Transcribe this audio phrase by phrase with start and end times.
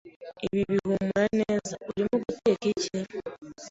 [0.45, 1.73] Ibi bihumura neza!
[1.89, 2.89] Urimo guteka iki?